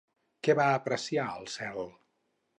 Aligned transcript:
Què 0.47 0.55
va 0.59 0.65
apreciar 0.77 1.27
al 1.35 1.47
cel? 1.59 1.85